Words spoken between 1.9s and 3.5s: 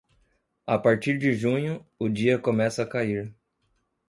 o dia começa a cair.